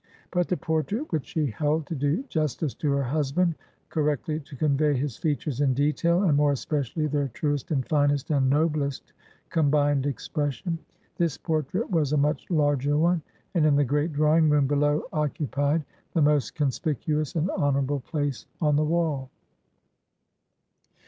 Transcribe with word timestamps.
But 0.31 0.47
the 0.47 0.57
portrait 0.57 1.11
which 1.11 1.27
she 1.27 1.45
held 1.45 1.85
to 1.85 1.93
do 1.93 2.23
justice 2.27 2.73
to 2.73 2.89
her 2.91 3.03
husband, 3.03 3.53
correctly 3.89 4.39
to 4.39 4.55
convey 4.55 4.95
his 4.97 5.15
features 5.15 5.61
in 5.61 5.75
detail, 5.75 6.23
and 6.23 6.35
more 6.35 6.53
especially 6.53 7.05
their 7.05 7.27
truest, 7.35 7.69
and 7.69 7.87
finest, 7.87 8.31
and 8.31 8.49
noblest 8.49 9.13
combined 9.51 10.07
expression; 10.07 10.79
this 11.17 11.37
portrait 11.37 11.87
was 11.91 12.13
a 12.13 12.17
much 12.17 12.49
larger 12.49 12.97
one, 12.97 13.21
and 13.53 13.63
in 13.63 13.75
the 13.75 13.85
great 13.85 14.11
drawing 14.11 14.49
room 14.49 14.65
below 14.65 15.03
occupied 15.13 15.85
the 16.13 16.21
most 16.23 16.55
conspicuous 16.55 17.35
and 17.35 17.51
honorable 17.51 17.99
place 17.99 18.47
on 18.59 18.77
the 18.77 18.83
wall. 18.83 19.29